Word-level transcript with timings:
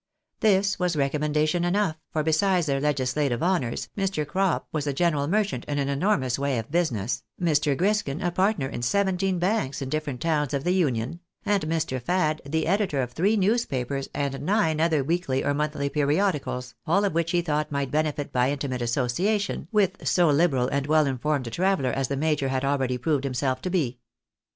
This 0.39 0.79
was 0.79 0.95
recommendation 0.95 1.63
enough, 1.63 1.95
for 2.11 2.23
besides 2.23 2.65
their 2.65 2.79
legislative 2.81 3.43
honours, 3.43 3.87
Mr. 3.95 4.25
Crop 4.25 4.67
was 4.71 4.87
a 4.87 4.93
general 4.93 5.27
merchant 5.27 5.63
in 5.65 5.77
an 5.77 5.89
enormous 5.89 6.39
way 6.39 6.57
of 6.57 6.71
business, 6.71 7.21
Mr. 7.39 7.77
Griskin 7.77 8.19
a 8.19 8.31
partner 8.31 8.65
in 8.65 8.81
seventeen 8.81 9.37
banks 9.37 9.79
in 9.79 9.89
different 9.89 10.19
towns 10.19 10.55
of 10.55 10.63
the 10.63 10.71
Union, 10.73 11.19
and 11.45 11.67
Mr. 11.67 12.01
Fad 12.01 12.41
the 12.43 12.65
editor 12.65 13.03
of 13.03 13.11
three 13.11 13.37
newspapers, 13.37 14.09
and 14.11 14.41
nine 14.41 14.81
other 14.81 15.03
weekly 15.03 15.43
or 15.45 15.53
monthly 15.53 15.87
periodicals, 15.87 16.73
all 16.87 17.05
of 17.05 17.13
which 17.13 17.29
he 17.29 17.43
thought 17.43 17.71
might 17.71 17.91
benefit 17.91 18.31
by 18.33 18.49
intimate 18.49 18.81
association 18.81 19.67
with 19.71 20.07
so 20.07 20.31
liberal 20.31 20.67
and 20.69 20.87
well 20.87 21.05
informed 21.05 21.45
a 21.45 21.51
traveller 21.51 21.91
as 21.91 22.07
the 22.07 22.17
major 22.17 22.47
had 22.47 22.65
already 22.65 22.97
proved 22.97 23.23
himself 23.23 23.61
to 23.61 23.69
be. 23.69 23.99